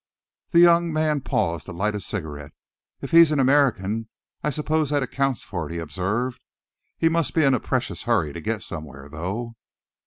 The 0.49 0.57
young 0.61 0.91
man 0.91 1.21
paused 1.21 1.67
to 1.67 1.71
light 1.73 1.93
a 1.93 1.99
cigarette. 1.99 2.53
"If 3.01 3.11
he's 3.11 3.31
an 3.31 3.39
American, 3.39 4.09
I 4.43 4.49
suppose 4.49 4.89
that 4.89 5.03
accounts 5.03 5.43
for 5.43 5.69
it," 5.69 5.73
he 5.73 5.77
observed. 5.77 6.41
"He 6.97 7.07
must 7.07 7.35
be 7.35 7.43
in 7.43 7.53
a 7.53 7.59
precious 7.59 8.01
hurry 8.01 8.33
to 8.33 8.41
get 8.41 8.63
somewhere, 8.63 9.07
though." 9.09 9.53